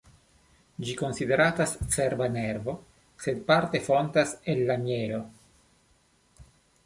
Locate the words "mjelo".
4.87-5.21